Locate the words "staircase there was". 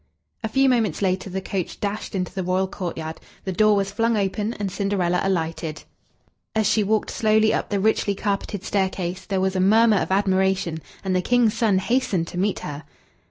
8.63-9.55